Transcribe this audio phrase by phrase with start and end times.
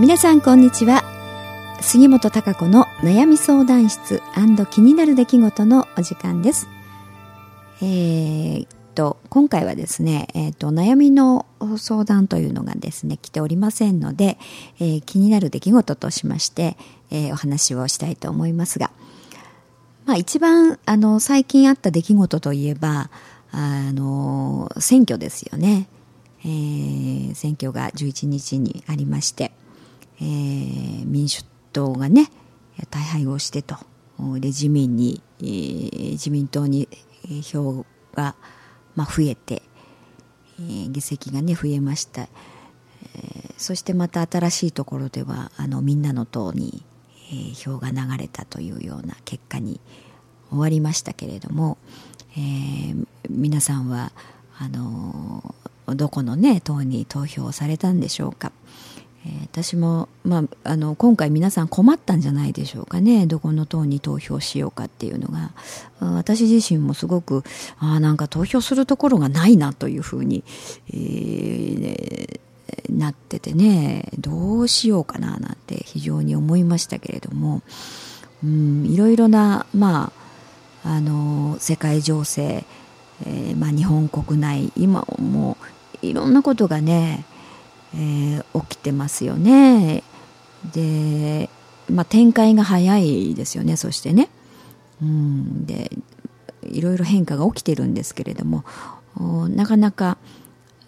[0.00, 1.04] 皆さんこんにちは。
[1.80, 4.20] 杉本孝子の悩み相談室
[4.72, 6.66] 気になる出来事のお時間です。
[7.80, 11.46] えー、と今回はですね、えーと、悩みの
[11.78, 14.36] 相談というのがですね来ておりませんので、
[14.80, 16.76] えー、気になる出来事としまして、
[17.12, 18.90] えー、お話をしたいと思いますが、
[20.06, 23.10] まあ、一番あの最近あった出来事といえば
[23.52, 25.86] あの選挙ですよね、
[26.40, 29.52] えー、選挙が11日にありまして、
[30.24, 32.30] えー、民主党がね
[32.90, 33.76] 大敗をしてと
[34.40, 36.88] で自民に、えー、自民党に
[37.42, 37.84] 票
[38.14, 38.34] が、
[38.96, 39.62] まあ、増えて、
[40.58, 46.82] えー、議席がね増えました、えー、そしてまた新しいところではあのみんなの党に、
[47.30, 49.80] えー、票が流れたというような結果に
[50.50, 51.76] 終わりましたけれども、
[52.32, 54.12] えー、皆さんは
[54.58, 55.54] あの
[55.86, 58.52] どこのね党に投票されたんでしょうか。
[59.42, 63.26] 私も、まあ、あの今回皆さん困ったんじゃないでしょうかね。
[63.26, 65.52] どこの党に投票しようかっていうのが。
[66.00, 67.42] 私自身もすごく
[67.78, 70.44] あなんか投票するところがないなというふうに、
[70.92, 72.40] えー、
[72.90, 74.10] なっててね。
[74.18, 77.62] どうしようかななんて非常に思いましたけれども、
[78.42, 80.12] うん、いろいろな、ま
[80.82, 82.64] あ、あの世界情勢、
[83.26, 85.56] えーまあ、日本国内今も
[86.02, 87.24] いろんなことがね
[87.94, 90.02] えー、起きてますよね。
[90.72, 91.48] で、
[91.88, 94.28] まあ、展開が早いですよねそしてね。
[95.02, 95.90] うん、で
[96.62, 98.64] いろいろ変化が起きてるんですけれども
[99.48, 100.16] なかなか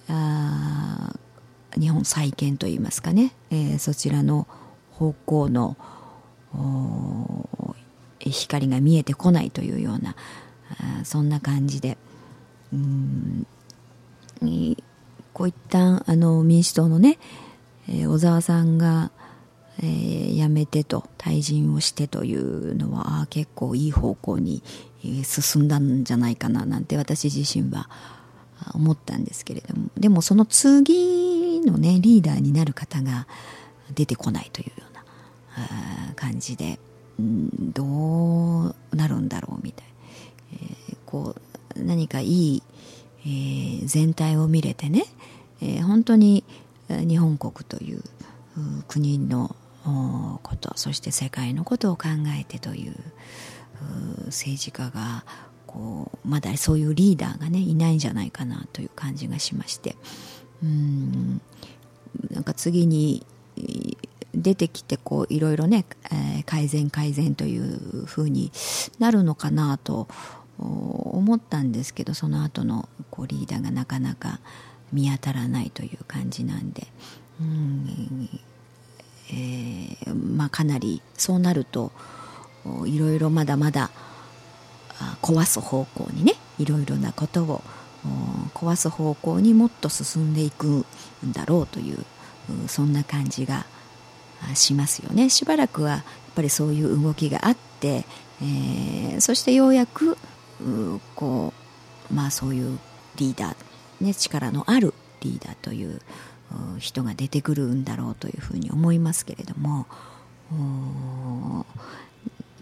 [0.08, 1.12] あ
[1.78, 4.46] 日本再建といいますかね、えー、そちらの
[4.92, 5.76] 方向の
[8.20, 10.16] 光が見えてこないというような
[11.00, 11.98] あそんな感じで
[12.72, 13.46] うん
[15.36, 17.18] こういったあの民主党のね、
[17.90, 19.10] えー、小沢さんが、
[19.80, 24.62] えー、辞めてと退陣をしてというのはあ結構いい方向に、
[25.04, 27.90] えー、進んだんじゃないかななんて私自身は
[28.72, 29.90] 思ったんですけれども。
[29.98, 33.26] でもその次のねリーダーになる方が
[33.94, 36.78] 出てこないというような感じで、
[37.20, 39.86] うん、どうなるんだろうみたい。
[39.86, 39.92] な、
[40.62, 41.34] えー、こ
[41.76, 42.62] う何かいい
[43.26, 45.04] えー、全体を見れてね、
[45.60, 46.44] えー、本当に
[46.88, 48.02] 日本国という
[48.86, 49.56] 国の
[50.42, 52.08] ことそして世界のことを考
[52.40, 52.94] えてという
[54.26, 55.24] 政治家が
[55.66, 59.96] こうまだそういうリーダーがねいないんじゃないかなという感じがしまして
[60.62, 61.40] うん
[62.30, 63.26] なんか次に
[64.34, 68.52] 出てきてこういろいろね、えー、改善改善というふうに
[68.98, 70.08] なるのかなと
[70.58, 74.40] 思ったんですけどその後のこうリーダーがなかなか
[74.92, 76.86] 見当たらないという感じなんで、
[77.40, 78.28] うん
[79.30, 81.92] えー、まあ、かなりそうなると
[82.86, 83.90] いろいろまだまだ
[85.22, 87.62] 壊す方向にねいろいろなことを
[88.54, 90.84] 壊す方向にもっと進んでいくん
[91.32, 92.04] だろうという
[92.68, 93.66] そんな感じが
[94.54, 95.28] しますよね。
[95.28, 96.02] しばらくはやっ
[96.34, 98.04] ぱりそういう動きがあって、
[98.40, 100.16] えー、そしてようやく
[101.14, 101.52] こ
[102.10, 102.78] うまあそういう
[103.16, 106.00] リーダー、ね、力のあるリーダーという
[106.78, 109.86] 人が出てくるんだろうというふうに思いますけれども
[110.52, 111.64] やっ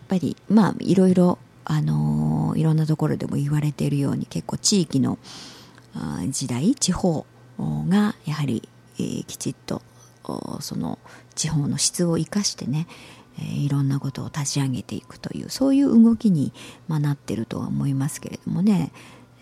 [0.08, 5.18] ぱりまあいろいろあのいろんなところでも言われているように結構地域の
[6.30, 7.26] 時代地方
[7.58, 8.68] がやはり、
[8.98, 9.82] えー、きちっと
[10.60, 10.98] その
[11.34, 12.86] 地方の質を生かしてね、
[13.38, 16.52] いろんなことを立ち上げていくというそういう動きに、
[16.88, 18.92] まあ、なってるとは思いますけれどもね、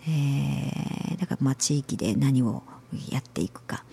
[0.07, 2.63] えー、だからまあ地域で何を
[3.09, 3.83] やっていくか、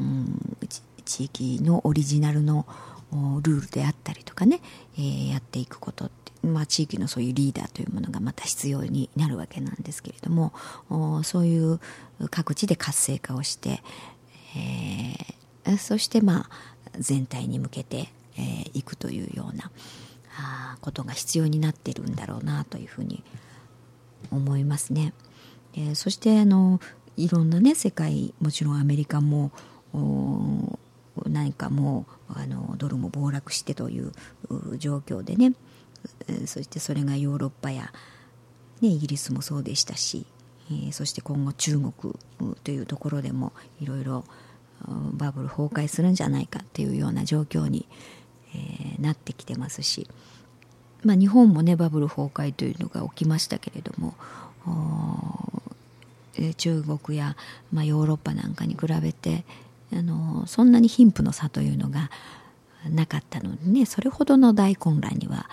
[0.00, 0.56] うん、
[1.04, 2.66] 地域のオリジナルの
[3.42, 4.60] ルールであったりとかね、
[4.96, 10.52] えー、やっていくことって、まあ、地域のそういうリーダーというものがまた必要になるわけなんですけれども
[11.24, 11.80] そういう
[12.30, 13.82] 各地で活性化をして、
[15.64, 16.50] えー、そしてまあ
[16.98, 18.08] 全体に向けて
[18.40, 19.70] えー、いくというような
[20.38, 23.22] あことが必要になってるんだろうなというふうに
[24.30, 25.12] 思いますね。
[25.74, 26.80] えー、そしてあの
[27.16, 29.52] いろんなね世界もちろんアメリカも
[31.26, 34.12] 何かもうあのドルも暴落してという
[34.78, 35.52] 状況でね
[36.46, 37.92] そしてそれがヨーロッパや、
[38.80, 40.26] ね、イギリスもそうでしたし、
[40.70, 41.92] えー、そして今後中国
[42.64, 44.24] というところでもいろいろ
[45.12, 47.86] バブル崩壊するんじゃないかというような状況に、
[48.54, 50.08] えー、なってきてますし、
[51.04, 54.14] まあ、日本もねバブル崩壊というのが起きましたけれども
[56.56, 57.36] 中国や、
[57.72, 59.44] まあ、ヨーロッパなんかに比べて
[59.92, 62.10] あのそんなに貧富の差というのが
[62.88, 65.48] なかったのでねそれほどの大混乱には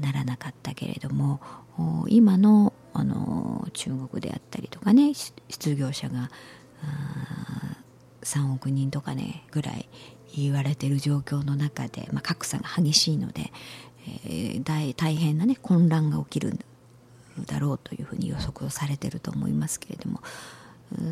[0.00, 1.40] ならなかったけれども
[2.08, 6.30] 今のあの中国であったりとかね失業者が
[8.22, 9.88] 3億人とかねぐらい
[10.36, 13.52] 言われている状況の中で、まあ、格差が激しいので、
[14.26, 16.58] えー、大大変な、ね、混乱が起きる
[17.46, 20.20] だろうというふうに予測をされていると思いますけれども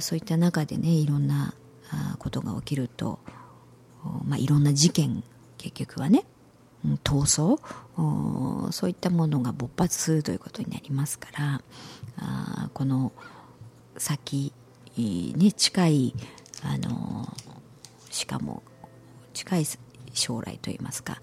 [0.00, 1.54] そういった中でねいろんな
[2.18, 3.18] ことが起きると、
[4.24, 5.24] まあ、いろんな事件
[5.58, 6.24] 結局はね
[7.04, 11.62] 闘争そういったものが勃発するということになりますから
[12.18, 13.12] あこの
[13.96, 14.52] 先、
[14.96, 16.14] ね、近い
[16.62, 17.36] あの
[18.10, 18.62] しかも
[19.32, 19.64] 近い
[20.12, 21.20] 将来といいますか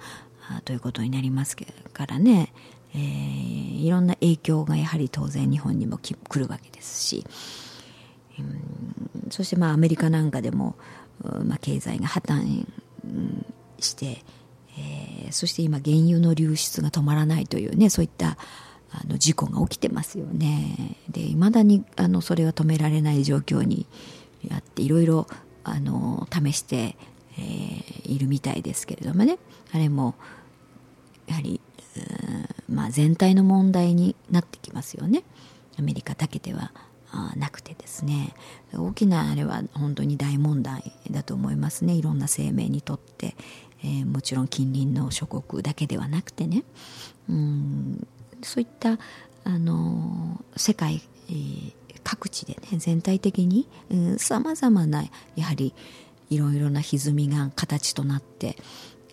[0.65, 2.51] ということになりますからね、
[2.95, 7.25] えー、いろんな影響がやはり当然日本にも来るわけですし、
[8.39, 10.75] うん、そしてまあアメリカなんかでも、
[11.43, 12.65] まあ、経済が破綻
[13.79, 14.23] して、
[14.77, 18.37] えー、そして今原油の流出が止まらないというねそういった
[18.91, 20.97] あの事故が起きてますよね。
[21.09, 23.85] で未だにあのそれは止められない状況に
[24.51, 25.27] あっていろいろ
[25.63, 26.95] あの試して、
[27.39, 29.37] えー、いるみたいですけれどもね。
[29.71, 30.15] あれも
[31.27, 31.61] やはり、
[32.67, 35.23] まあ、全体の問題になってきますよね。
[35.77, 36.71] アメリカだけでは
[37.35, 38.33] なくてですね。
[38.73, 41.93] 大きなあれは本当に大問題だと思いますね。
[41.93, 43.35] いろんな生命にとって、
[43.83, 46.63] えー、もちろん近隣の諸国だけではなくてね。
[47.29, 48.07] うん
[48.41, 48.97] そういった
[49.43, 53.67] あの世界、えー、各地でね全体的に
[54.17, 55.03] さまざまな
[55.35, 55.73] やはり
[56.29, 58.55] いろいろな歪みが形となって、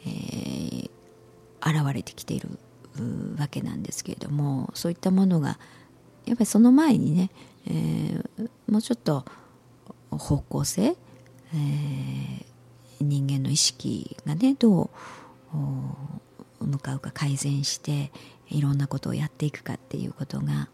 [0.07, 0.91] えー、
[1.61, 2.49] 現れてきている
[3.39, 5.59] わけなんですけれどもそういったものが
[6.25, 7.31] やっぱりその前にね、
[7.67, 9.25] えー、もうちょっと
[10.11, 12.45] 方向性、えー、
[13.01, 14.91] 人間の意識がねど
[15.53, 18.11] う向かうか改善して
[18.49, 20.69] いろんなことをやっていくかっていうことが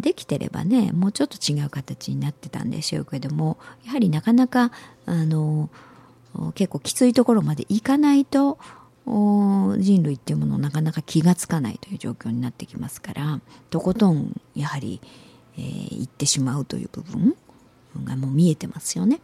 [0.00, 4.72] できてればねもうちょっと違う形になってたんでしょうけどもやはりなかなか
[5.06, 5.68] あの
[6.54, 8.58] 結構きついところまでいかないと
[9.06, 13.40] 人類っていうものをなかなか気がつかないという状況になってきますから
[13.70, 15.00] とことんやはり、
[15.56, 17.34] えー、行ってしまうという部分
[18.04, 19.20] がもう見えてますよね。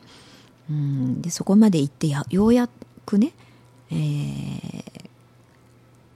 [0.68, 2.68] うんでそこまで行ってようや
[3.04, 3.32] くね、
[3.90, 3.94] え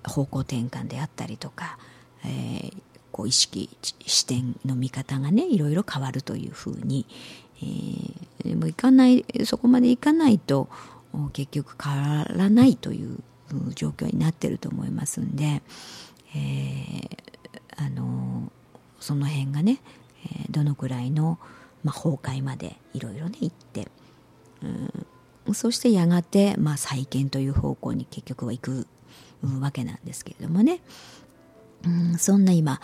[0.02, 1.78] ー、方向転換であったりとか、
[2.24, 3.68] えー、こう意識
[4.06, 7.06] 視点の見方がねいろいろ変わるというふうに、
[7.62, 10.68] えー、でもいかないそこまでいかないと
[11.32, 13.18] 結局変わらないという
[13.74, 15.62] 状況になってると思いますんで、
[16.34, 17.10] えー、
[17.76, 18.50] あの
[19.00, 19.80] その辺がね、
[20.50, 21.38] どのくらいの、
[21.82, 23.88] まあ、崩壊までいろいろね行って、
[25.46, 28.86] うん、そしてやがて、まあ、再建という方向に結局は行く
[29.60, 30.80] わけなんですけれどもね、
[31.84, 32.80] うん、そんな今、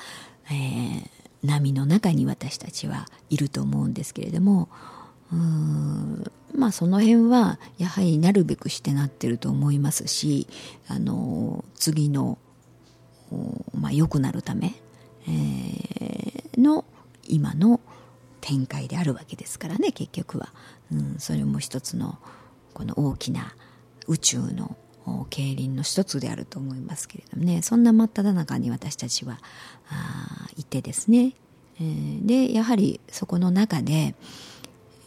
[0.46, 1.08] えー、
[1.44, 4.69] 波の中に私たちはいると思うんですけれども
[6.54, 10.46] まあその辺はやはりなるべくしてなってると思いますし
[10.88, 12.38] あの次の、
[13.75, 14.75] まあ、良くなるため、
[15.28, 16.84] えー、の
[17.28, 17.81] 今の
[18.40, 20.52] 展開であるわけですからね結局は、
[20.93, 22.19] うん、それも一つの
[22.72, 23.55] この大きな
[24.06, 24.76] 宇宙の
[25.31, 27.63] 競輪の一つであると思いますけれどもね。
[27.63, 29.39] そんな真っ只中に私たちは
[30.56, 31.32] いてですね、
[31.81, 34.15] えー、でやはりそこの中で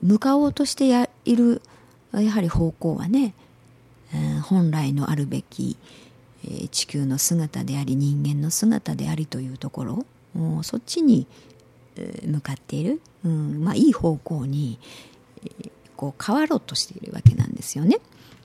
[0.02, 1.62] 向かおうとしてやいる
[2.14, 3.34] やはり方向はね、
[4.14, 5.78] えー、本来のあるべき、
[6.46, 10.06] えー、地球の姿であり人間の姿でありというところ
[10.64, 11.28] そっちに、
[12.26, 14.80] 向かっている、うんまあ、いい方向に、
[15.44, 17.98] えー、こう変わろうとしているわけなんですよね。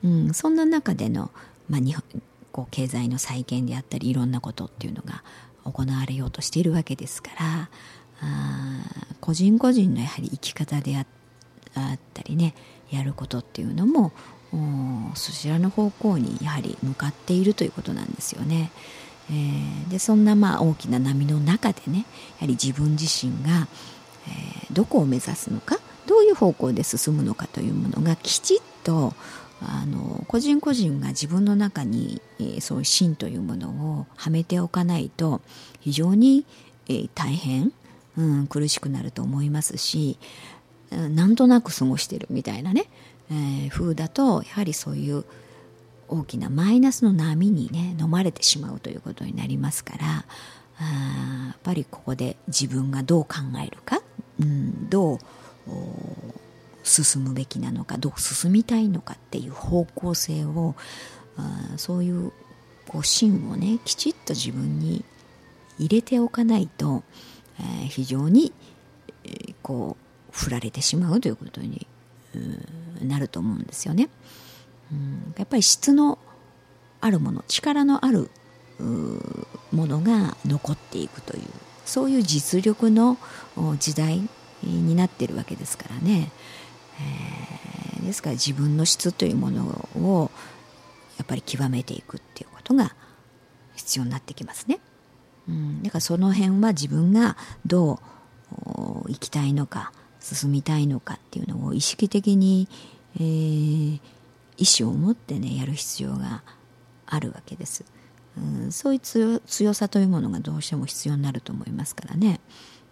[0.04, 1.30] うん、そんな中での、
[1.68, 5.24] まあ、日本こう経済の再建であったりいろんなことっていうのが
[5.64, 7.68] 行われようとしているわけですから
[8.20, 8.84] あ
[9.20, 12.54] 個人個人のやはり生き方であったりね
[12.90, 14.12] やることっていうのも
[15.14, 18.70] そちらの方向にやはり向かっているということなんですよね。
[19.30, 22.04] えー、でそんなまあ大きな波の中でね
[22.38, 23.66] やはり自分自身が、
[24.28, 29.14] えー、どこを目指すのかどういう方向で進むのかというものがきちっと
[29.60, 35.40] あの個人個人が自分の中に、えー、そういう芯というものをはめておかないと
[35.80, 36.44] 非常に、
[36.88, 37.72] えー、大変、
[38.18, 40.18] うん、苦しくなると思いますし
[40.90, 42.84] なんとなく過ごしてるみたいなね、
[43.30, 45.24] えー、風だとやはりそういう
[46.08, 50.24] 大きなマイナスの波にね飲まれてしまうということになりますから
[50.78, 54.02] あやっぱりここで自分がどう考えるか、
[54.40, 55.18] うん、どう
[56.84, 60.76] 進むべきなのかどう進みたいのかっていう方向性を
[61.36, 62.32] あそういう
[62.86, 65.04] こう芯をねきちっと自分に
[65.78, 67.02] 入れておかないと、
[67.58, 68.52] えー、非常に、
[69.24, 69.96] えー、こ
[70.30, 71.86] う振られてしまうということに
[73.02, 74.08] なると思うんですよね。
[74.92, 76.18] うんやっぱり質の
[77.00, 78.30] あるもの力のある
[79.72, 81.42] ものが残っていくという
[81.84, 83.18] そういう実力の
[83.78, 84.20] 時代
[84.62, 86.30] になってるわけですからね、
[87.00, 90.30] えー、ですから自分の質というものを
[91.18, 92.94] やっぱり極めていくっていうことが
[93.76, 94.80] 必要になってきますね。
[95.48, 97.36] うん、だからその辺は自分が
[97.66, 98.00] ど
[99.04, 102.68] う生きたいのか進みたいのかっていうのを意識的に、
[103.16, 104.00] えー、
[104.56, 106.42] 意思を持ってねやる必要が
[107.06, 107.84] あるわけです。
[108.36, 112.40] うん、そういう強さというものがどうしても必要になると思いますからね。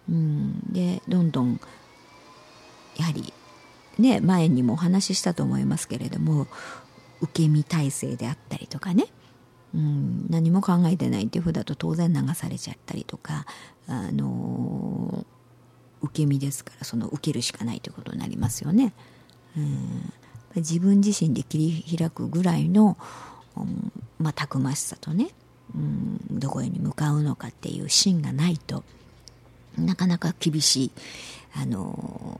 [0.09, 1.59] うん、でどんどん
[2.97, 3.33] やはり
[3.97, 6.47] ね前にもお話ししたと思いますけれども
[7.21, 9.07] 受け身体制であったりとかね、
[9.73, 13.45] うん、何も考えてないっていうふうだと当然流されちゃったりとか、
[13.87, 15.25] あの
[16.01, 18.93] 受け身ですからその受けるしかないということになりますよね。
[19.57, 20.11] うん、
[20.55, 22.97] 自分自身で切り開くぐらいの、
[23.55, 25.29] うんまあ、たくましさとね、
[25.73, 28.83] うん、どこへに向かうのかっていう芯がないと
[29.77, 30.91] なかなか厳しい、
[31.55, 32.39] あの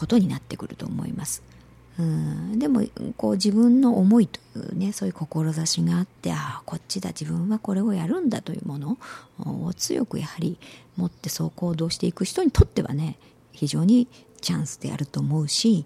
[0.00, 1.42] ことになってくると思います。
[1.98, 2.82] うんでも
[3.18, 8.96] こう自分の思いというねそういう志があってああこっちだ自分はこれをやるんだというもの
[9.38, 10.58] を強くやはり
[10.96, 13.18] 持ってそう行動していく人にとってはね
[13.52, 14.08] 非常に
[14.40, 15.84] チャンスであると思うし、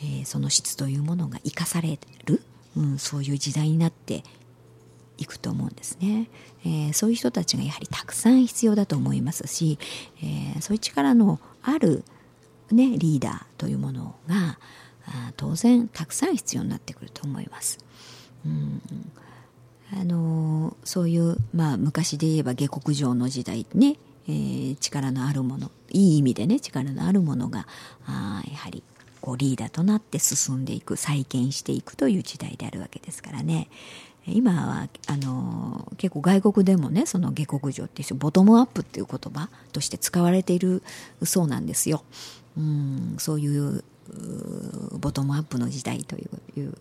[0.00, 2.42] えー、その質というものが生かされる、
[2.76, 4.22] うん、そういう時代になって
[5.16, 6.28] いくと思うんですね、
[6.66, 9.78] えー、そういう人たちがやはりたくさん必要だと思いますし、
[10.22, 12.04] えー、そういう力のある、
[12.70, 14.58] ね、リーダーというものが
[15.36, 17.78] 当然たくさん必要になってくると思います。
[18.44, 18.80] うん
[19.92, 27.68] あのそういう、まあ、昔で言えば下克上の時代ね、えー、力のあるものいい意味でね力のあるものが
[28.06, 28.82] あやはり
[29.20, 33.68] こうリーダーとなって進んでいく再建していくという時代であるわけですからね
[34.26, 40.82] 今はあの結構外国でもねその下克上っていうボトムアップっていう言葉として使われている
[41.22, 42.02] そうなんですよ。
[42.56, 43.84] うんそういう
[44.98, 46.74] ボトムアップの時代という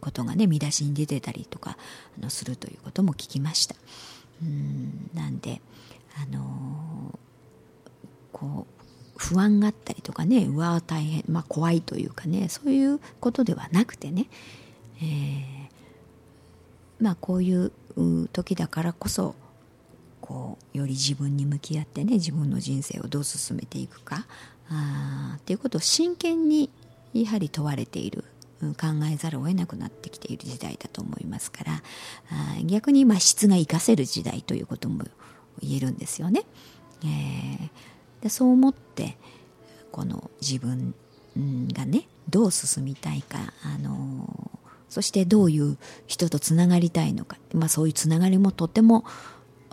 [0.00, 1.76] ことがね見出しに出てたりとか
[2.18, 3.74] あのするということも聞きました。
[4.42, 5.60] うんなんで
[6.20, 7.18] あの
[8.32, 8.82] こう
[9.16, 14.26] 不安があったりとかねうわ大変、まあ、怖いというかねそういうことではなくてね、
[15.00, 15.04] えー、
[17.00, 17.72] まあこういう
[18.32, 19.36] 時だからこそ
[20.20, 24.26] こうより自分に向き合ってね自分の人生をどう進めていくか
[24.68, 26.70] あっていうことを真剣に
[27.12, 28.24] やはり問われている
[28.60, 31.82] 考えざるを得なくなってきている時代だと思いますから
[32.30, 35.04] あ逆にまあ質が生かせる時代ということも
[35.60, 36.44] 言えるんですよね。
[37.04, 39.16] えー、でそう思って
[39.90, 40.94] この自分
[41.72, 45.76] がねどう進みたいか、あのー、そしてどういう
[46.06, 49.04] 人とつながりたいのか、まあ、そういうつながりもとても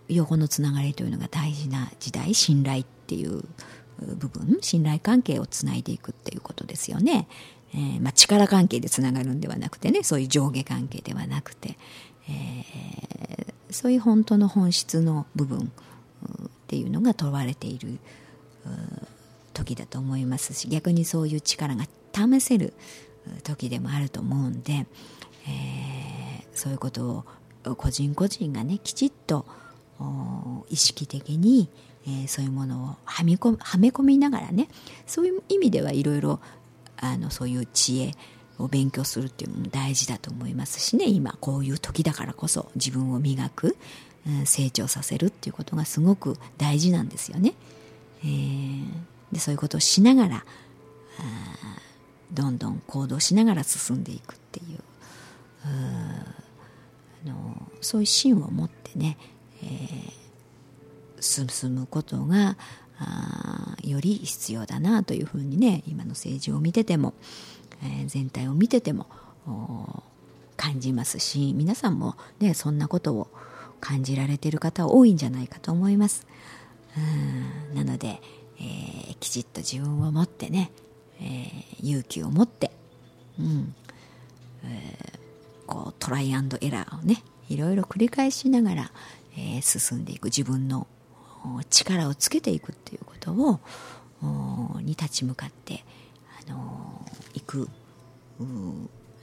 [0.08, 3.44] 横のつながりというのが大事な時代信頼っていう
[4.00, 7.28] 部分信頼関係をつないでいくっていうことですよね。
[7.74, 11.78] えー、まあ、力関係でつながるんではなくてねそういう上下関係ではなくて、
[12.28, 18.00] えー、そういう本当の本質の部分っていうのが問われている
[19.54, 22.74] 時だと思いますし逆にそういう力が試せる
[23.44, 27.26] 時でもあると思うんで、えー、そういうこと
[27.66, 29.46] を個人個人がねきちっと
[30.70, 31.70] 意識的に、
[32.06, 34.68] えー、そういうものをはみこはめ込みながらね
[35.06, 36.40] そういう意味ではいろいろ
[36.98, 38.12] あのそういう知恵
[38.58, 43.78] を勉強するっていうのも大事だと思いますしね今こういう時だからこそ自分を磨く、
[44.28, 47.54] うん、成長させるっていうことがすごく大事なんですよね。
[48.22, 48.86] えー、
[49.32, 50.46] でそういうことをしながら
[52.32, 54.80] どんどん行動しながら進んでいくっていう
[55.66, 59.18] あのそういう芯を持ってね、
[59.64, 60.12] えー、
[61.22, 62.58] 進むことが
[63.00, 67.14] あより必要だなというふうにね今の政治を見てても、
[67.82, 69.08] えー、全体を見てても
[70.58, 73.30] 感じますし皆さんもねそんなことを
[73.80, 76.28] 感じられている方多いんじゃないかと思います。
[76.98, 78.20] うんなので、
[78.60, 80.72] えー、きちっと自分を持ってね、
[81.22, 82.72] えー、勇気を持って、
[83.40, 83.74] うん
[84.66, 88.92] えー、こうトライアンドエラーをねいろいろ繰り返しながら、
[89.38, 90.88] え進んでいく自分の
[91.70, 93.60] 力をつけていくっていうことを
[94.82, 95.84] に立ち向かって
[96.48, 97.70] あのいく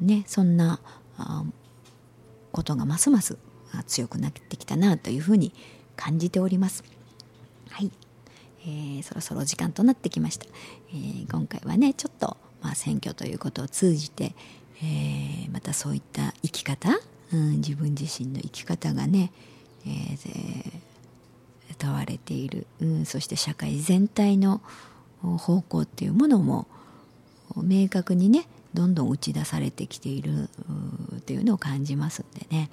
[0.00, 0.80] ねそんな
[2.52, 3.38] ことがますます
[3.87, 5.52] 強くなってきたなというふうに
[5.96, 6.85] 感じております。
[7.70, 7.90] はい、
[8.62, 10.46] えー、そろそろ時間となってきました。
[10.90, 14.35] えー、今回はねちょっと、まあ、選挙ということを通じて、
[14.82, 16.90] えー、またそういった生き方、
[17.32, 19.32] うん、自分自身の生き方がね、
[19.85, 20.73] えー、
[21.78, 24.61] 問われている、うん、そして社会全体の
[25.23, 26.66] 方向っていうものも
[27.56, 30.49] 明確にねどんどん打ち出されてきている
[31.26, 32.71] というのを感じますんでね、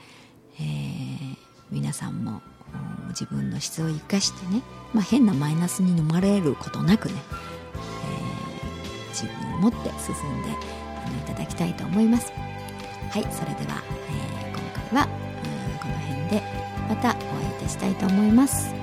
[0.60, 1.38] えー、
[1.72, 2.42] 皆さんも
[3.10, 4.62] 自分の質を生かしてね、
[4.94, 7.16] まあ、変なマイナスに飲まれることなくね、
[8.62, 10.54] えー、自分を持って進んでい
[11.26, 12.32] ただきたいと思います。
[12.32, 14.60] はいそれでは、えー、今
[14.92, 15.08] 回は
[15.80, 16.42] この辺で
[16.90, 18.83] またお会いいたしたいと思います。